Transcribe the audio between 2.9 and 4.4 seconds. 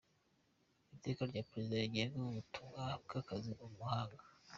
bw’akazi mu mahanga;.